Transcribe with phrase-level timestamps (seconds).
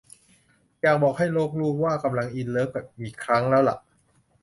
[0.81, 2.69] อยากบอกให้โลกรู้ว่ากำลังอินเลิฟ
[3.01, 3.77] อีกครั้งแล้วล่ะ